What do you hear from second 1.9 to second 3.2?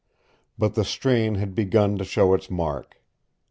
to show its mark.